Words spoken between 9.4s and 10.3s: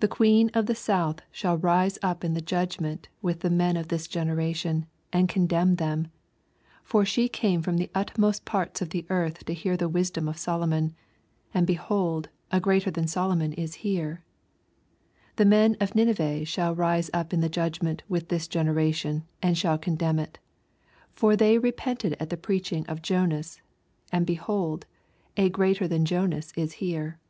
to hear the wisdom